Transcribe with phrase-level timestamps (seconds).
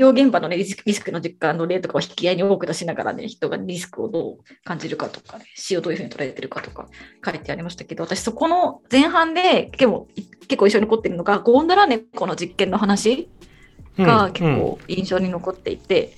[0.00, 6.88] 療現場の、ね、リスクリスクの実感の例とかを引き合いに多く出しながらね、人がリスクをどう感じるかとか、ね、死をどういうふうに捉えてるかとか
[7.24, 10.08] 書いてありましたけど、私そこの前半で結構
[10.48, 13.28] 結構印象に残ってるのが、ゴンドラ猫の実験の話
[13.98, 16.16] が結構印象に残っていて、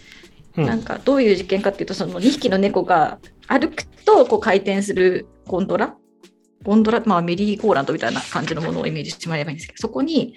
[0.56, 0.64] うん。
[0.64, 3.18] うん、なんかどういう実験かっていうと、その2匹の猫が
[3.48, 5.96] 歩くとこう回転するゴンドラ
[6.62, 10.34] ゴンドラ、まあ、メリーゴーランドみたいな感じのものをイメージしてもらえばいいんですけど、そこに、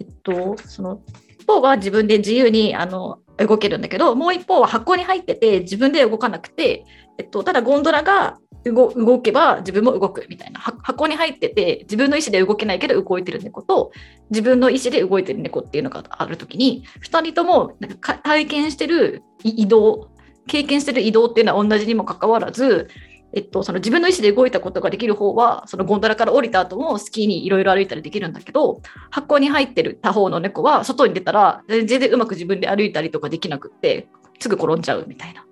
[0.00, 1.00] えっと、その
[1.38, 6.84] 一方は自分で自由にあの動けるんだけど、もう一方は箱に入ってて自分で動かなくて、
[7.18, 10.60] えっと、ただゴンドラが動動けば自分も動くみたいな。
[10.60, 13.92] 箱に入ってて自分の意思で動けないけど動いてる猫と
[14.30, 20.10] 自分の意思で動いてる猫っていうのがある時に2人ともなんか体験してる移動
[20.48, 22.88] 経験してる移動っていうのは同じにもかかわらず
[23.34, 34.08] えっと、その自分の意思で動いたことができる方は、そのゴンドラから降りた後もスキーにいろいろ歩いたりできるんだけど、箱に入ってる他方の猫は外に出たら全然うまく自分で歩いたりとかできなくって、
[34.40, 35.44] すぐ転んじゃうみたいな。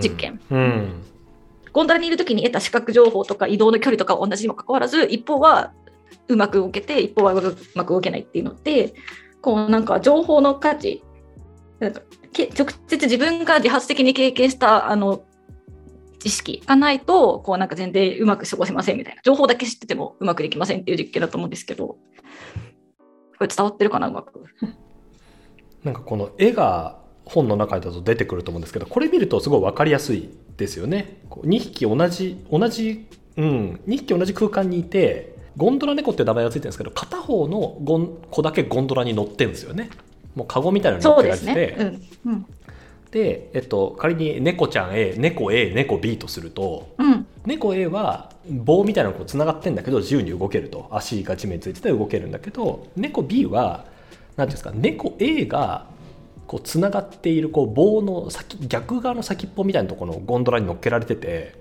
[0.00, 0.40] 実験。
[0.50, 1.02] うん。
[1.72, 5.72] ゴンドラにいる時に得た視覚情報とか移動の距離とか同じにもかかわらず、一方は
[6.28, 8.94] うまく動けて、一方はうまく動けないっていうので、
[9.40, 11.02] こうなんか情報の価値、
[11.78, 12.00] なんか
[12.36, 15.22] 直接自分が自発的に経験したあの
[16.20, 21.98] 知識がないと、こうなんか全然うまく過ごせませんみたいな、情報だけ知っててもうまくできませんっていう実験だと思うんですけど、こ
[23.40, 24.44] れ伝わってるかな、うまく？
[25.82, 31.20] なんかこの絵が本の中だと出てくると思うんですけど、これ見るとすごい分かりやすいですよね。
[31.30, 39.90] 2匹同じ、同じ、うん、2匹同じ空間にいて、ゴンドラ猫って名前がついてるんですけど、片方のゴン子だけゴンドラに乗ってるんですよね。
[40.34, 41.76] もうカゴみたいなのに乗って、ね
[42.24, 42.46] うんうん、
[43.10, 50.88] で、えっと、仮に猫ちゃん A 猫 A 猫 B とすると、うん、猫 A は棒みたいなのがつながってんだけど自由に動けると。
[50.90, 53.84] 足が地面についてて動けるんだけど猫 B は
[54.36, 55.86] 何ていうんですか猫 A が
[56.46, 61.54] こうつながっているこう棒の先逆側の先っぽみたいなところのゴンドラに乗っけられてて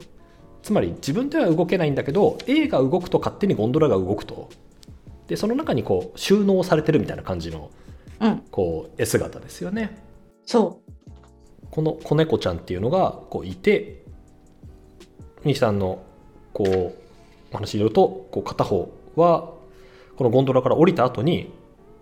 [0.64, 4.50] つまり自分では動けないんだけど A が動くと勝手にゴンドラが動くと。
[5.28, 7.70] でその中にこう収納されてるみたいな感じの、
[8.20, 9.96] うん、こう絵姿ですよね。
[10.44, 10.92] そう
[11.72, 14.04] この子猫ちゃんっていうのがこういて
[15.44, 16.04] 西さんの
[16.54, 16.94] こう
[17.52, 19.54] お話によるとこう片方は
[20.18, 21.52] このゴンドラから降りた後に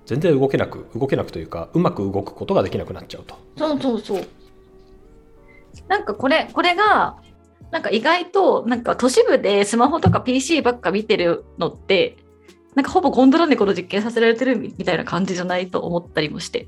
[0.06, 3.36] 全然動けなく動けなくというかうまく動くことができなくなっちゃうと。
[3.58, 4.28] そうそうそう。
[5.88, 7.18] なんかこれこれが
[7.72, 12.18] なんか意外となんか都市部でスマホとか PC ばっか見てるのって
[12.76, 16.68] なんかほぼゴンドラ猫の実験させられてるみたいな感じじゃないと思ったりもして。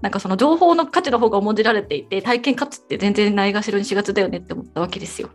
[0.00, 5.30] なんかその情報の価値の方が重んじられていて体験価値って全然ないがしろにしがちだよねって思ったわけですよ。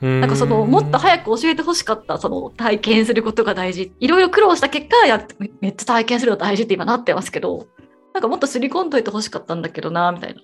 [0.00, 3.92] なんかそのもっと早く教えてほしかったその体験することが大事。
[3.98, 5.26] いろいろ苦労した結果や
[5.60, 7.66] めっちゃ体験するの大事って今なってますけど
[8.14, 10.40] なんかもっとすり込んどいてほしかったんだけどなみたいな。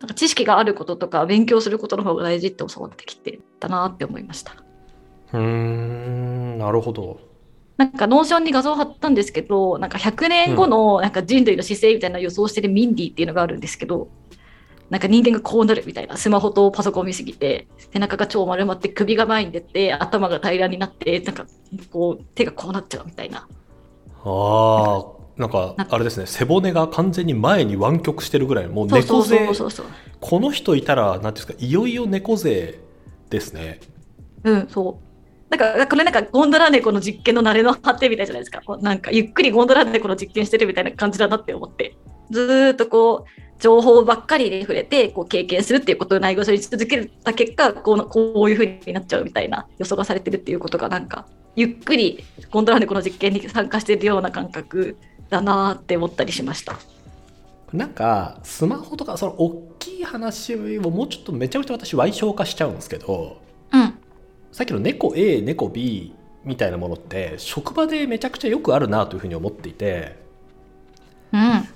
[0.00, 4.54] なんか知識があることとか勉強することの方が大事って教わってきてたなって思いました。
[5.32, 7.18] うんなるほど
[7.76, 14.08] なんか Notion に画像を貼ったんですけど、なんか100年後のなんか人類の姿勢みたいな予想してるミンディっていうのがあるんですけど、
[14.90, 21.46] なんか人間がこうなるみたいな、スマホとパソコンを見すぎて、背中が超丸まって首が前に出て、頭が平らになって、なんか
[21.90, 23.48] こう手がこうなっちゃうみたいな。
[24.24, 25.04] ああ、
[25.36, 29.48] なんかあれですね、背骨が完全に前に湾曲してるぐらい、もう猫背、
[30.20, 32.78] この人いたら、なんですか、いよいよ猫背
[33.30, 33.80] ですね。
[34.44, 35.13] うん、そう。
[35.56, 38.60] なんかこれなんかゴンドラ猫の実験の慣れの果てみたいじゃないですか。
[38.78, 41.96] なんかゆっくりゴンドラ猫の実験してるみたいな感じだなって思って。
[42.30, 51.26] ずっとこう情報ばっかりに触れてこう経験するっていうことを内容にし続けた結果こうこういうふうになっちゃうみたいな予想がされてるっていうことがなんか
[51.56, 54.96] ゆっくりゴンドラ猫の実験に参加してるような感覚
[55.30, 56.78] だなって思ったりしました。
[57.72, 63.40] なんかスマホとかその大きい話をもうちょっとめちゃくちゃ私歪小化しちゃうんですけど、
[63.72, 63.98] うん、
[64.54, 66.14] さっきの猫 A 猫 B
[66.44, 70.16] みたいなものって職場でめちゃくちゃよくあるなというふうに思っていて、
[71.32, 71.68] うん、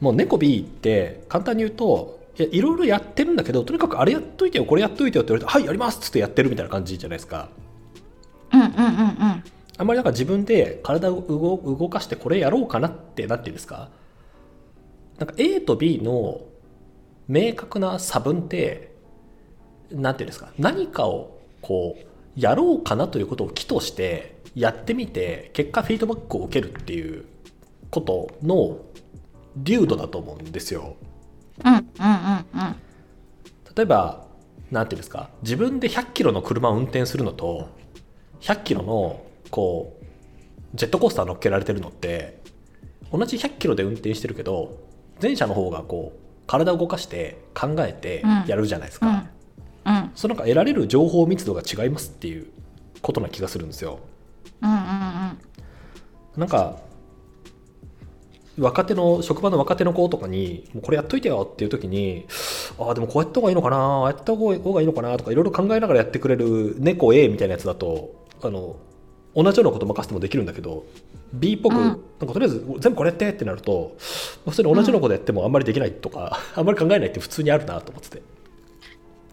[0.00, 7.50] もう猫 B って簡単に言うといろいろやってるんだけどとにかくあれやっといてよこれやっといてよって言われてはいやりますっつってやってるみたいな感じじゃないですか。
[8.52, 9.44] うんうんうんうん。
[9.76, 13.90] あんまりなんか自分で体を動かしてこれやろうかなってなっていうんですか。
[15.18, 16.40] なんか A と B の
[17.28, 18.92] 明確な差分って
[19.92, 20.50] 何ていうんですか。
[20.58, 22.07] 何かをこう
[22.38, 27.24] やろうかなということを起としてやってみて結果フィードバックを受けるっていう
[27.90, 28.78] ことの
[29.56, 30.96] 流度だと思うんですよ。
[31.64, 32.76] うんうんうんうん、
[33.74, 34.28] 例えば
[34.70, 37.70] 何て言うんですか自分で100キロの車を運転するのと
[38.40, 40.04] 100キロのこう
[40.74, 42.40] ジェットコースター乗っけられてるのって
[43.10, 44.78] 同じ100キロで運転してるけど
[45.20, 49.27] 前者の方がこう体を動かして考えてやるじゃないですか、
[50.18, 52.48] そのなんか得られる情報密度が違いますっていう
[53.02, 54.00] ことな気がするんですよ。
[54.60, 54.78] うんうん
[56.36, 56.80] なんか
[58.58, 62.26] 若手の職場の若手の子とかにもうこれやっといてよっていう時に
[62.80, 68.74] ああでもこうやった方がいいのかなああやった方がいいのかなとかいろいろ考えながらやってくれる猫 A みたいなやつだとあの
[69.36, 70.84] 同じようなこと任せてもできるんだけど
[71.32, 71.82] B っぽく、うん。
[71.84, 73.96] なんかとりあえず全部これやってってなると
[74.44, 78.22] 普通に同じようなことやってもあんまりできないとか、 あんまり考えないって普通にあるなと思ってて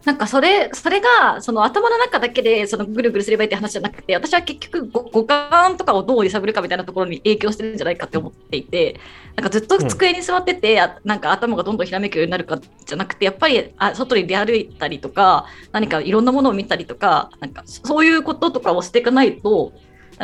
[0.06, 9.00] なんかそれ、それが、その頭の中だけで、そのぐるぐるすればいいって話じゃなくて、私は結局ご、五感とかをどう揺さぶるかみたいなところに影響してるんじゃないかって思っていて、
[9.36, 19.74] なんかずっと机に座ってて、あなんか頭がどんどんひらめくようになるかじゃなくて、やっぱりあ外に出歩いたりとか、何かいろんなものを見たりとか、なんかそういうこととかをしていかないと、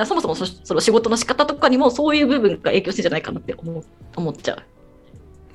[0.05, 3.83] そもそもその仕事の仕方とかにもそういう部分が影響してるんじゃないかなって思
[4.15, 4.63] 思っちゃう。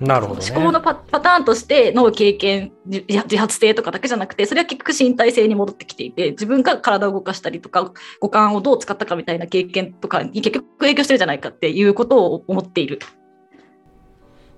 [0.01, 0.51] なるほどね。
[0.51, 13.01] 思考のパパターンとしての経験自自発性とかだけじゃなくてそれは結局身体性に戻ってきていて自分が体を動かしたりとか五感をどう使ったかみたいな経験とかに結局影響してるんじゃないかっていうことを思っている。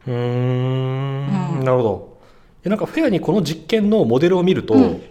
[0.06, 1.58] うーん。
[1.58, 1.64] うん。
[1.64, 2.18] なるほど。
[2.64, 5.02] えなんかフェアにこの実験のモデルを見ると、うん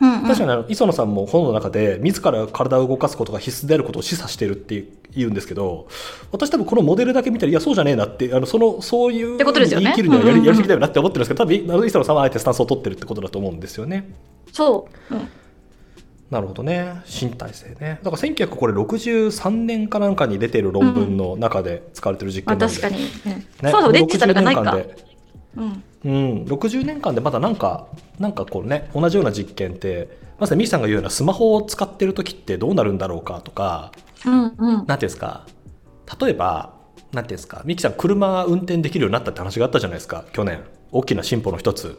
[0.00, 5.86] うん確かにあの磯野さんも本の中で自ら体を動かすことが必須であることを示唆してるって言うんですけど
[6.32, 10.44] 私多分このモデルだけ見たらいやそうじゃねえなってあのそのそういう言い切るにはやり,、うんうんうん。
[10.44, 14.10] やりすぎだよなって思ってるんですけど多分磯野さんはあえてスタンスを取ってるってことだと思うんですよね。
[14.52, 15.28] そう、うん。
[16.30, 17.02] なるほどね。
[17.06, 18.00] 身体性ね。
[18.02, 23.38] だから1963年かなんかに出てる論文の中で使われてる実まあ、験なんで、確かに、うん。
[23.38, 23.46] ね。
[23.62, 24.60] そうそうデジタルがないか。
[24.62, 24.88] 60年間。
[24.88, 25.13] で
[25.56, 25.82] うん。
[26.04, 27.86] うん、60年間でまだなんか
[28.18, 33.92] なんかこうね同じような実験ってまさにミキさんが言うようなスマホを使ってる時ってどうなるんだろうかとか
[34.26, 34.50] うんうん。
[34.58, 35.46] なんていうんですか？
[36.20, 36.74] 例えば
[37.12, 37.62] なんていうんですか？
[37.64, 40.62] ミキさん車運転できるようになったって話があったじゃないですか去年。
[40.92, 41.98] 大きな進歩の一つ。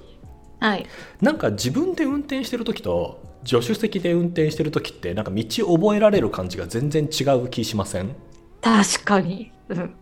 [0.59, 0.85] はい、
[1.21, 8.15] なんか自分で運転してる時と助手席で運転してる時ってなんか道覚えられる感じが全然違う気しません？
[8.61, 9.51] 確かに。
[9.69, 9.95] うん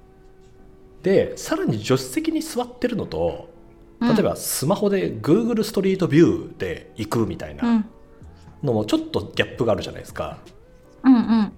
[1.03, 3.49] でさらに助手席に座ってるのと
[3.99, 4.15] うん。
[4.15, 7.85] 例えばスマホで Google ストリートビューで行くみたいなうん。
[8.63, 10.37] のもちょっとギャップがあるじゃないですか。
[11.03, 11.51] うんうん、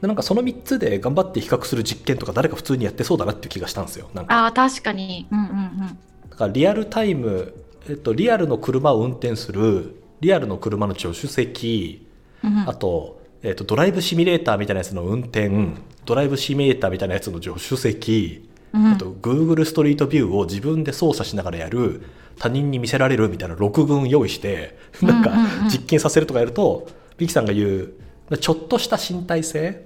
[0.00, 4.08] でなんかその3つで頑張って比較する実験とか誰か普通にやってそうだなっていう気がしたんですよ。
[4.14, 4.44] なんか。
[4.44, 5.26] ああ確かに。
[5.30, 5.98] うんうんうん。
[6.30, 7.54] だからリアルタイム、
[7.88, 12.06] えっと、リアルの車を運転するリアルの車の助手席
[12.44, 12.68] うんうん。
[12.68, 15.50] あと,、えっとドライブシミュレーターみたいなやつの運転
[16.04, 22.02] ドライブシミュレーターみたいなやつの助手席うんあと Google ストリートビューを自分で操作しながらやる
[22.38, 25.32] 他人に見せられるみたいな6群用意してなんか
[25.68, 27.92] 実験させるとかやるとビキさんが言
[28.30, 29.84] うちょっとした身体性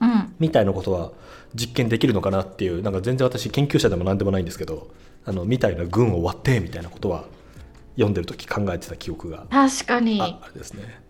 [0.00, 1.12] うんみたいなことは
[1.54, 4.90] 実験できるのかなっていうなんか全然私研究者でも何でもないんですけど
[5.24, 7.24] あのみたいな群を割ってみたいなことは
[7.94, 10.20] 読んでる時考えてた記憶が確かに。
[10.20, 11.02] ああれですね。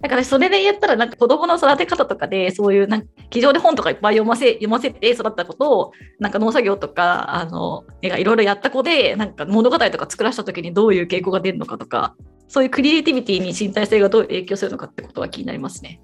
[0.00, 12.16] だからそれで言ったら、なんか子供の育て方とかで、そういうなんか、机上で本とかいっぱい読ませ読ませて育ったことを、なんか農作業とか、あの、いろいろやった子で、なんか物語とか作らせた時にどういう傾向が出るのかとか、
[12.48, 16.00] そういうクリエイティビティに身体性がどう影響するのかってことは気になりますね。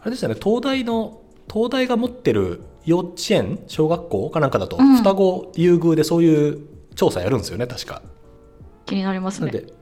[0.00, 6.58] あれでしたね東大の東大が持ってる幼稚園小学校かなんかだと、うん双子優遇でそういう
[6.96, 8.02] 調査やるんですよね確か。
[8.84, 9.52] 気になりますね。
[9.52, 9.72] なんで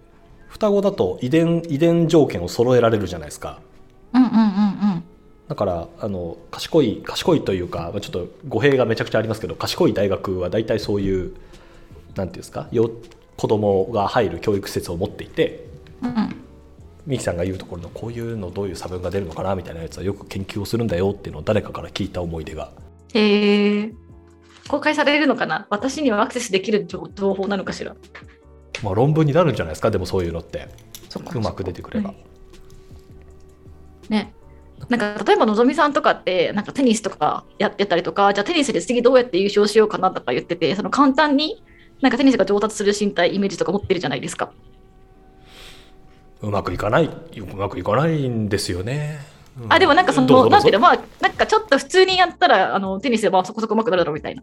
[0.49, 3.61] 双子だと遺伝遺伝条件を揃えられるじゃないですか。
[4.13, 4.70] うんうんうんうん。
[5.51, 11.35] だからあの賢い賢いというかまあちょっと語弊がめちゃくちゃありますけど賢い大学は大体そういう
[12.15, 12.89] なんていうんですかよ
[13.37, 15.67] 子供が入る教育施設を持っていて
[16.03, 16.37] うん。
[17.05, 22.71] ミキさんが言うところのこういうのどういう差分が出るのかなみたいなやつはよく研究をするんだよっていうのを誰かから聞いた思い出が。
[23.15, 23.93] へえ。
[24.69, 25.67] 公開されるのかな？
[25.69, 27.97] 私にはアクセスできる情情報なのかしら？
[28.85, 29.91] まあ論文になるんじゃないですか？
[29.91, 30.69] でもそういうのって。
[31.35, 32.19] うまく出てくれば、はい
[34.11, 34.33] ね。
[34.89, 41.63] なんか例えばのぞみさんとかってなんかテニスとかやってたりとかじゃあテニスで次どうやって優勝しようかなとか言っててその簡単に
[42.01, 44.53] なんかテニスが上達する身体イメージとか持ってるじゃないですか。
[46.43, 49.21] うまくいかないうまくいかないんですよね、
[49.61, 54.43] うんあでもなんかそのなんていうのまあなんかちょっと普通にやったらあのテニスでまあそこそこ上手くなるだろうみたいな。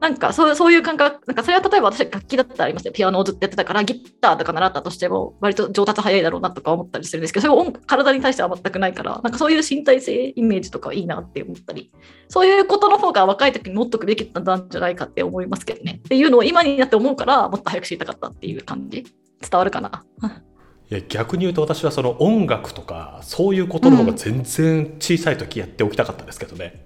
[0.00, 2.92] なんかそうそういう感覚、なんかそれは例えば私楽器だったらありますよ。
[2.92, 11.90] ピアノをずっとやってたからギターとか習ったとしても割と上達早いだろうなとか思ったりするんですけど、それは音体に対しては全くないから、なんかそういう身体性イメージとかいいなって思ったり、
[12.28, 16.00] そういうことの方が若い時に持っとくべきだったんじゃないかって思いますけどね。
[16.04, 19.04] っていうのを今になって思うから、もっと早く知りたかったっていう感じ。
[19.40, 20.04] 伝わるかな？
[20.88, 26.84] いや逆に言うと私はその音楽とかそういうことの方が全然小さい時やっておきたかったですけどね、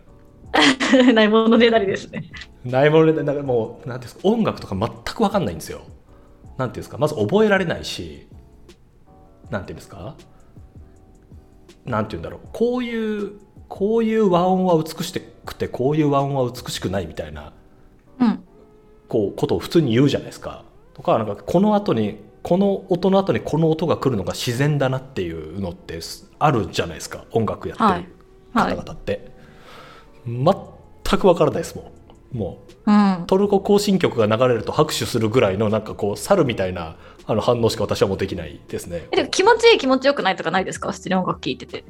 [1.13, 2.25] ないものねだりですね。
[2.65, 5.83] ないものでなんかもうなんていうんですか音楽とか全く分かんないんですよ。
[6.59, 8.27] なんていうんですかまず覚えられないし
[9.51, 10.15] なんていうんですか
[11.87, 13.33] なんていうんだろうこういう
[13.69, 15.13] こういう和音は美し
[15.47, 17.53] くてこういう和音は美しくないみたいな
[18.21, 18.45] うん。
[19.09, 20.65] こうことを普通に言うじゃないですか。
[20.95, 25.99] とかなんかこの後にこの音の後にこの音が来るのが自然だなっていうのって
[26.39, 28.07] あるじゃないですか音楽やってるはい
[28.55, 28.77] 方はい。
[28.77, 29.31] 々って、
[30.27, 30.45] 全
[31.19, 31.85] く分からないですもん
[32.33, 33.25] もううん。
[33.27, 36.97] トルコ行進曲が流れると拍手するぐらいのなんかこう猿みたいな
[37.27, 39.07] あの反応しか私はもうできないですね。
[39.13, 40.93] えでも気持ちいい気持ちよくないとかないですか？
[40.93, 41.85] 普通に音楽聴いてて。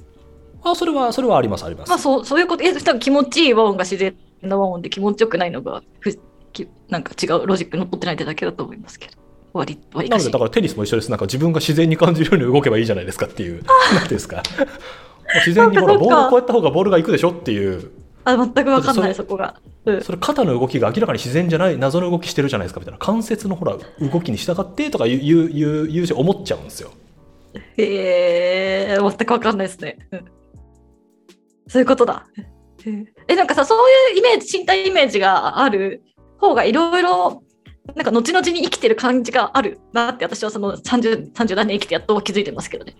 [0.63, 6.19] あそれはそれはありますあります、まあそうそういうこと、え多分気持ちいい和音が自然な和音で気持ちよくないのがふ
[6.53, 9.15] きなんか違うロジックに残ってないってだけだと思いますけど。
[9.53, 11.11] 割割なのでだからテニスも一緒です。
[11.11, 13.63] なんか自分が自然に感じるように動けばいいじゃないですかっていう。
[13.95, 14.43] なんていうんですか？
[15.47, 17.91] 自然にほらボールこうやった方がボールが行くでしょっていう
[18.25, 19.61] あ全く分かんないそそこが。
[19.85, 26.93] うんそれ肩の動きが明らかに自然じゃない謎の動きしてるじゃないですかみたいな関節のほら動きに従ってとか言う言う言うし思っちゃうんですよ
[27.79, 29.99] へえ全く分かんないですね。
[30.13, 30.25] うん
[31.67, 32.27] そういうことだ。
[32.85, 36.03] うんえなんかさそういうイメージ身体イメージがある
[36.39, 37.43] 方がいろいろ
[37.95, 42.97] なんか後々に生きてる感じがあるなって私はその 30, 30何年生きてやっと気づいてますけどね。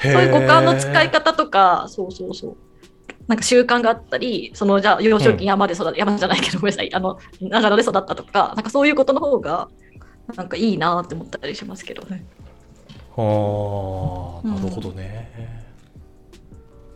[0.00, 2.56] そうそういう五感の使い方とか、そうそうそう。
[3.26, 9.68] なんか習慣があったり、そのじゃあ幼少期山で育った、山じゃないけど、ごめんなさい、あの長野で育ったとか、なんかそういうことの方が、
[10.36, 12.24] なんかいいなって思ったりしますけどね。
[13.16, 15.64] あーなるほどね、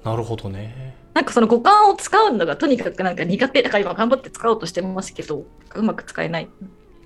[0.05, 0.97] なるほどね。
[1.15, 5.45] なんかその五感を使うのがとにかくなんか苦手だから今頑張って使おうとしてますけど、
[5.75, 6.49] うまく使えない。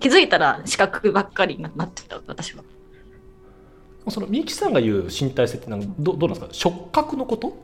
[0.01, 2.65] 気づいたら視覚ばっかりになってた、私は。
[4.09, 6.55] そのみゆきさんが言う身体性ってなんかどどうなんですか？
[6.55, 7.57] 触覚のこと？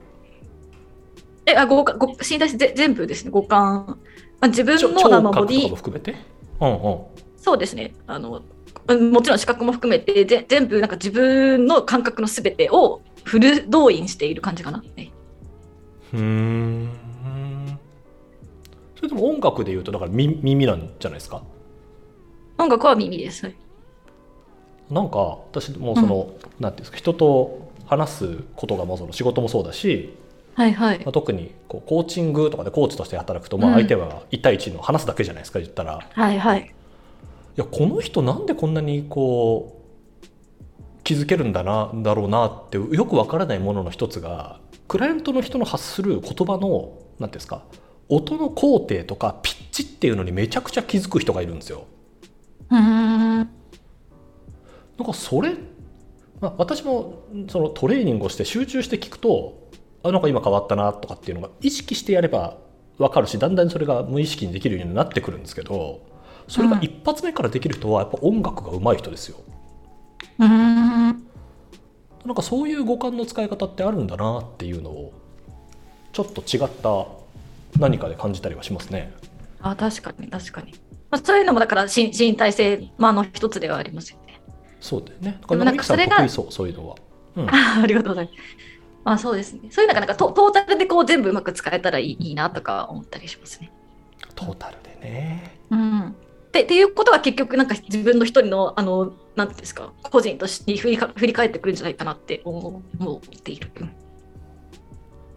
[1.48, 3.98] え、あ、五感、五身体性ぜ全部ですね、五感。
[4.40, 6.14] まあ、自分のあのボディも含めて？
[6.60, 6.98] うんうん。
[7.36, 7.94] そうですね。
[8.06, 8.42] あの
[8.88, 14.82] うんもちろん視覚も含めてぜ全部なんか自分の感覚のすべてをフル動員している感じかな。
[14.96, 15.10] ね
[16.12, 16.88] うーん。
[18.96, 21.42] それでも音楽で言うとだから耳耳なんじゃないですか？
[22.58, 23.44] 音楽は耳です。
[23.46, 23.56] はい。
[24.90, 26.96] なんか私もその、なんていうんですか？
[26.96, 30.14] 人と話すことがもうその仕事もそうだし、
[30.58, 36.74] はいはいまあ、特にこうコーチングとかでコーチとして働くと、まあ、うん相手は1対1の話すだけじゃないですか言ったら、いはいはい。
[37.54, 39.80] やこの人なんでこんなにこ
[40.24, 40.26] う
[41.04, 47.62] 気づけるんだなだろうなってよくわからないものの一つがクライアントの人の発する言葉のなんていうんですか
[48.08, 51.84] 音の工程とかピッチっていうのにめちゃくちゃ気づく人がいるんですよ。
[52.70, 53.36] うーん。
[53.36, 53.48] なん
[55.06, 55.54] かそれ、
[56.40, 59.67] まあ、私もそのトレーニングをして集中して聞くと
[60.02, 62.56] あなんか今変わったなとかっていうのが意識してやれば
[62.98, 66.06] 分かるしだんだんそれが無意識にできるようになってくるんですけど
[66.48, 69.38] それが一発目からできる人はやっぱ音楽が上手い人ですよ。
[70.38, 71.28] うーん。
[72.24, 75.12] なんかそういう五感の使い方ってあるんだなっていうのを
[76.12, 77.06] ちょっと違った
[77.78, 79.12] 何かで感じたりはしますね。
[79.60, 80.72] あ確かに確かに。
[81.10, 84.40] まあ、そういうのもだから身身体性、まあ、の一つではありますよね。
[84.80, 85.40] そうだよね。
[85.48, 86.96] でもなんかそれがそうそういうのは。
[87.36, 88.67] うん、 あありがとうございます。
[89.08, 89.68] まあそうですね。
[89.70, 93.72] そういうなんかトトータルでこう全部うまく使えたらいいいいなとか思ったりしますね。
[94.34, 95.58] トータルでね。
[95.70, 96.14] うん。
[96.52, 103.70] でっていうことは結局なんか自分の一人のあのなんですか個人として振りか振り返ってくるんじゃないかなって思思っている。
[103.80, 103.86] うん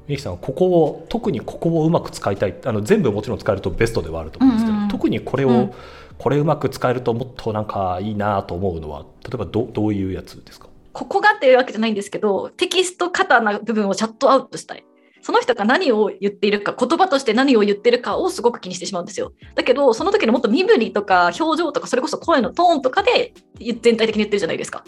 [0.07, 5.73] みゆきさんはここを特にここをうまく使いたいあの全部もちろん使えるとベストではあると思うんですけど、うんうんうん特にこれを、うん
[6.17, 10.67] これうまく使えるともっとなんかいいなと思うのは例えばどどういうやつですか？
[10.93, 14.85] ここがっていうわけじゃないんですけどテキスト型な部分をシャットアウトしたい。
[15.23, 19.33] その人が何を言っているか言葉として何を言ってるかをすごく気にしてしまうんですよ。
[19.53, 24.83] だけどその時のもっと身振りとか表情とかそれこそ声のトーンとかで全体的に言ってるじゃないですか。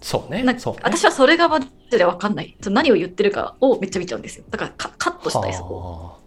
[0.00, 2.56] そうねね私はそれがマジで分かんない。
[2.66, 4.44] 何を言ってるかをめっちゃ見ちゃうんですよ。
[4.48, 6.18] だからカカットしたいそこ。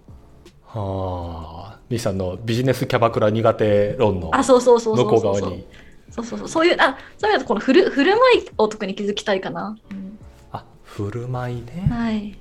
[0.66, 5.06] はあはあみゆきさんのビジネスキャバクラ苦手論のあ、そうそうそう向。
[5.06, 5.66] こう側に
[6.12, 6.48] そうそうそう。
[6.48, 9.78] そういう、あ、そういうこの振る振る舞いを特に気づきたいかな。
[9.92, 10.18] うん
[10.52, 12.38] あ振る舞いねはい。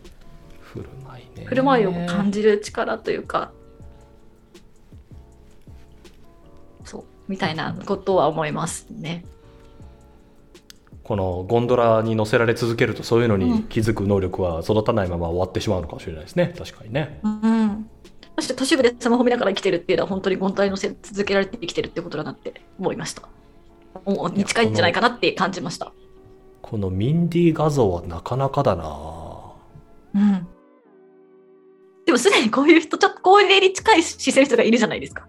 [0.61, 3.53] 振る舞いね振る舞いを感じる力というか、
[6.85, 9.25] そう、みたいなことは思いますね。
[11.11, 17.91] このゴンドラに乗せられ続けるとそういうのに気づく能力は育たないまま終わってしまうのかもしれないですね確かにねうん。
[18.37, 23.29] そして都市部でスマホ見ながら生きてるっていうのは本当に本体のせ続けられて生きてるってことだなって思いました。
[24.35, 25.93] に近いんじゃないかなって感じました。
[26.63, 28.85] このミンディ画像はなかなかだな
[30.15, 30.47] うん。
[32.07, 35.27] でもすでにこういう人、ちょっと高齢に近い姿勢の人がいるじゃないですか。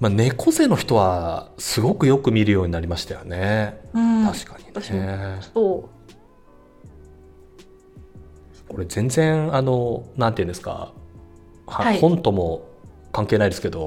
[0.00, 3.80] まあ、猫背の人はすごくよく見るようになりましたよね。
[3.94, 4.64] うん、確かに
[4.98, 5.38] ね。
[5.54, 5.88] そ
[8.68, 10.92] これ全然あのなんていうんですか、
[11.66, 12.68] ははい本とも
[13.12, 13.86] 関係ないですけど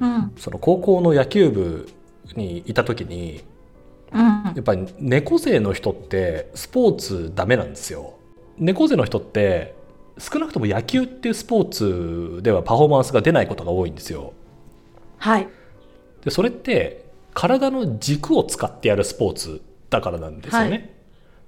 [0.00, 0.04] う。
[0.04, 0.32] うん。
[0.36, 1.88] その高校の野球部
[2.36, 3.42] にいた時に
[4.12, 4.54] うんや。
[4.58, 8.14] っぱり猫背の人ってスポーツダメなんですよ。
[8.58, 9.74] 猫背の人って
[10.18, 14.34] 少なくとも野球っていうスポーツではパフォーマンスが出ないことが多いんですよ。
[15.18, 15.48] はい。
[16.24, 20.70] でそれって体の軸を使ってやるスポーツだからなんですよね。
[20.70, 20.92] はい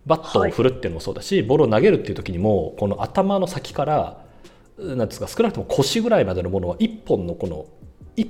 [0.06, 4.24] バットを振るっていうのもそうだし、ボールを投げるっていう時にもこの頭の先から
[4.78, 7.66] なんですか少なくとも腰ぐらいまでのものは一本のこの
[8.16, 8.28] 一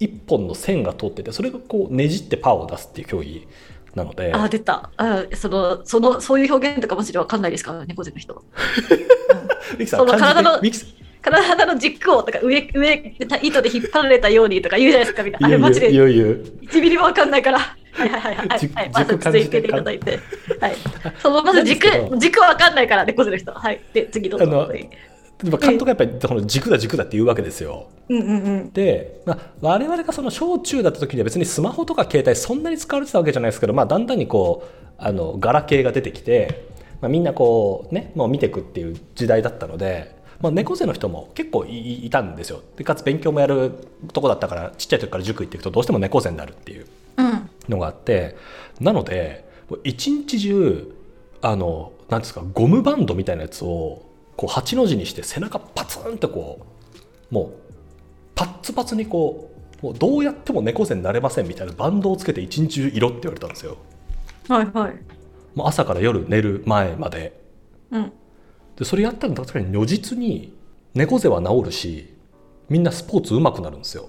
[0.00, 3.46] 一本の線が通っててそれがこうねじってパワーを出すっていう競技
[3.94, 4.90] なのであ、出た。
[4.96, 7.72] あその、その、そういう表現とかマジでわかんないですか？
[7.72, 8.42] ら、 猫背の人。
[9.86, 10.60] その体の
[11.22, 15.38] 体の軸をとか上、上で糸で引っ張られたようにとか言うじゃないですか、みんな。
[15.42, 17.58] あれマジで言う言う1ミリもわかんないから。
[17.58, 18.58] はいはいはい はい。
[18.58, 20.18] 軸はい、まず続いていただいて。
[20.60, 20.74] はい。
[21.22, 21.86] そのまず軸
[22.18, 23.52] 軸わかんないから、猫背の人。
[23.52, 23.80] はい。
[23.92, 24.68] で、次どうぞ。
[25.44, 27.88] あのはいやっぱ監督がやっぱりこの軸だ軸だって言うわけですよ。
[28.08, 28.72] うんうんうん。
[28.72, 36.68] で、まあ、我々がその小中だった時には別にスマホとか携帯そんなに使われてたわけじゃないですけど、まあ、だんだんにこうあのガラケーが出てきて、
[37.00, 43.72] まあ、みんなこうねもう見ていくっていう時代だったので、まあ、猫背の人も結構いいたんですよでかつ勉強もやる
[44.12, 46.86] とこだったからちっちゃい時から塾行っていくとどうしても猫背になるっていう
[47.16, 47.50] うん。
[47.68, 48.36] のがあって
[48.80, 50.94] なのでもう一日中
[51.42, 54.03] あのなんですかゴムバンドみたいなやつを
[54.36, 56.66] こう8の字にして背中パツンってこ
[57.30, 57.52] うもう
[58.34, 59.50] パッツパツにこ
[59.82, 63.76] うもうどうやっても猫背になれませんみたいなバンドをつけて一日中色って言われたんですよ
[64.48, 64.94] はいはい。
[65.54, 67.40] もう朝から夜寝る前まで
[67.90, 68.12] うん。
[68.76, 70.56] でそれやったら確かに如実に
[70.94, 72.14] 猫背は治るし
[72.68, 74.08] みんなスポーツ上手くなるんですよ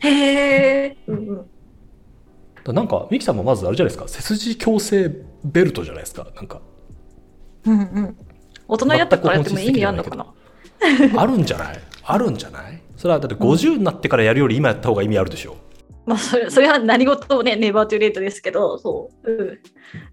[0.00, 0.96] へえ。
[1.06, 1.50] うんうん。
[2.64, 6.60] だなんかミキさんもまずあれじゃないですか背筋矯正ベルトじゃないですかなんか
[7.66, 8.16] うんうん。
[8.68, 10.26] 大人になったからやっても意味あるのかな？
[11.16, 11.80] あるんじゃない？
[12.04, 12.82] あるんじゃない？
[12.96, 15.56] それはだって50になってからやるより今やった方が意味あるでしょ。
[16.06, 19.32] まあ、それそれは何事もね、ネバートゥレートですけど、そう。
[19.32, 19.58] うん、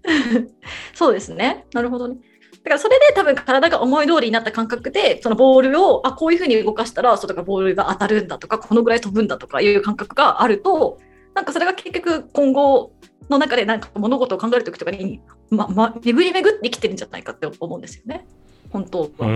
[0.94, 1.66] そうですね。
[1.74, 2.16] なるほどね。
[2.64, 10.98] だからそれで多分体が思い通りになった感覚で、そのボールを、あ、こういうふうに動かしたら、そうとかボールが当たるんだとか、このぐらい飛ぶんだとかいう感覚があると、
[11.34, 12.92] なんかそれが結局今後
[13.28, 18.26] の中でなんか物事を考えるときとかに、ま、ま、巡り巡って生きてるんじゃないかって思うんですよね。
[18.72, 19.26] 本当は。
[19.26, 19.30] ん。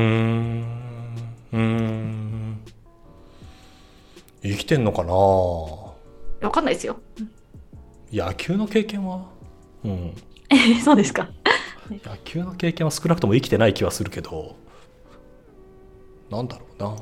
[1.53, 2.61] うーん。
[4.43, 5.13] 生きてんのかな？
[5.15, 5.95] わ
[6.53, 6.97] かんないですよ。
[8.13, 9.27] 野球の経験は？
[9.85, 10.15] うん。
[10.83, 11.29] そうですか。
[11.91, 14.57] 野球の経験は少なくとも生きてない気はするけど、
[16.31, 16.97] なんだろうな。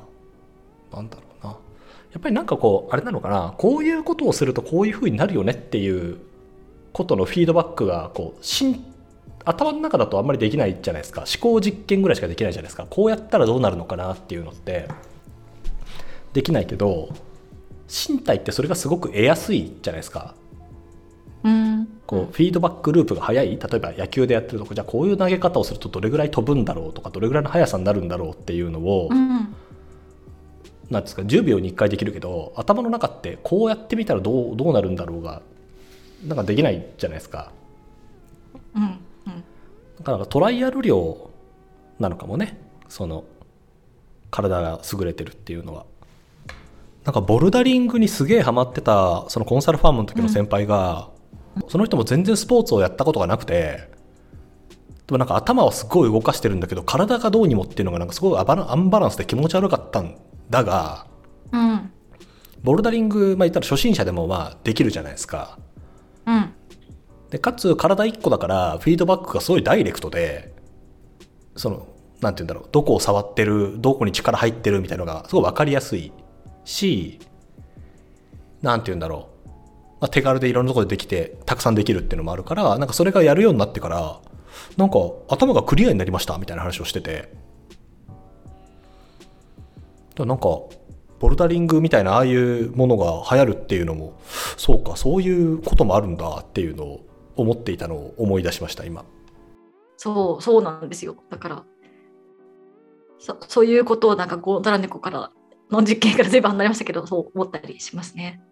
[0.96, 1.50] なんだろうな。
[1.52, 1.58] や
[2.18, 3.54] っぱりなんかこう、あれなのかな？
[3.58, 6.18] こういうことをするとこういう風になるよねっていう
[6.92, 8.93] ことのフィードバックが、こう、しん
[9.44, 11.22] 頭の中だとあんまりできないじゃないですか。
[11.22, 12.86] 思考実験ぐらいしかできないじゃないですか。
[12.88, 14.88] こうやったらどうなるのかなっていうのって、
[16.32, 17.10] できないけど、
[17.88, 20.34] 身体ってそれがすごく得やすいじゃないですか。
[21.44, 21.88] うん。
[22.06, 29.54] こうフィードバックループが速い例えば野球でやってるとこじゃあこういう投げ方をするとどれぐらい飛ぶんだろうとかどれぐらいの速さになるんだろうっていうのを、うん。
[30.90, 35.40] なんですか10秒に1回できるけど頭の中ってこうやってみたらどうどうなるんだろうが
[36.26, 37.52] なんかできないじゃないですか
[38.74, 38.98] うん。
[39.98, 40.04] うん。
[40.04, 41.30] だからトライアル量
[41.98, 43.24] なのかもねその
[44.30, 45.86] 体が優れてるっていうのは
[47.04, 51.10] なんかボルダリングにすげえハマってたそのコンサルファームの時の先輩が、
[51.68, 53.90] その人も全然スポーツをやったことがなくて
[55.06, 60.16] でもなんか頭はすごい動かしてるんだけど体がどうにもっていうのがなんかすごいアバラアンバランスで気持ち悪かったん
[60.50, 61.06] だが
[61.52, 61.90] うん。
[62.62, 65.58] ボルダリング、まあ、言ったら初心者でもまあできるじゃないですか
[66.26, 66.53] うん。
[67.34, 70.54] でかつ体1個だからフィードバックがすごいダイレクトで
[71.56, 71.88] その
[72.20, 76.12] なんて言うんだろうどこを触ってるどこに力入ってるみたいなのがすごい分かりやすい
[76.64, 77.18] し
[78.62, 79.48] なんて言うんだろう、
[80.02, 84.20] まあ、手軽でいろんなとこでできてたくさんできるっていうのもあるからなんかそれがやるようになってから
[84.76, 87.32] なんか頭がクリアになりましたみたいな話をしてて。
[90.10, 90.46] だからなんか
[91.18, 94.20] ボルダリングみたいなああいうものが流行るっていうのも
[94.56, 99.04] そうかそういうこともあるんだっていうのを思っていたのを思い出しました今
[99.96, 101.16] そう、そうなんですよ。
[101.30, 101.64] だから、
[103.18, 105.30] そそういうことをなんかゴンドラ猫から
[105.70, 108.42] の実験から全部離れましたけど、そう思ったりしますね。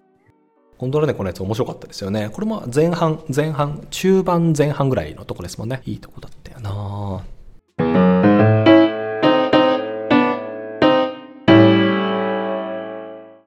[0.83, 7.23] ゴンドラ猫のやつ面白かったですよねこれも前半前半中盤前半ぐらいのとこですもんねいいとこだったよな